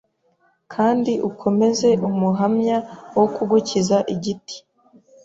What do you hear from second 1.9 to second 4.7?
umuhamya wo kugukiza igiti.”